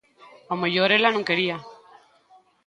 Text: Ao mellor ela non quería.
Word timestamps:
Ao 0.49 0.59
mellor 0.61 0.89
ela 0.97 1.13
non 1.13 1.27
quería. 1.29 1.57